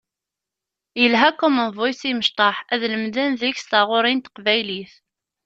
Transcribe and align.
Yelha 1.01 1.29
Common 1.39 1.69
Voice 1.77 2.03
i 2.07 2.11
imecṭaḥ 2.11 2.55
ad 2.73 2.81
lemden 2.91 3.31
deg-s 3.41 3.63
taɣuri 3.71 4.13
n 4.13 4.19
teqbaylit. 4.19 4.93